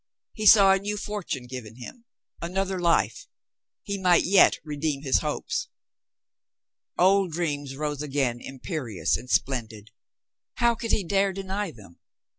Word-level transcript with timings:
He 0.33 0.47
saw 0.47 0.71
a 0.73 0.79
new 0.79 0.97
fortune 0.97 1.45
given 1.45 1.75
him, 1.75 2.05
another 2.41 2.79
life. 2.81 3.27
He 3.83 3.99
might 4.01 4.23
yet 4.25 4.57
re 4.63 4.75
deem 4.75 5.03
his 5.03 5.19
hopes. 5.19 5.67
Old 6.97 7.33
dreams 7.33 7.75
rose 7.75 8.01
again 8.01 8.41
imperious 8.41 9.15
and 9.15 9.29
splendid. 9.29 9.91
How 10.55 10.73
could 10.73 10.91
he 10.91 11.03
dare 11.03 11.33
deny 11.33 11.69
them? 11.69 11.99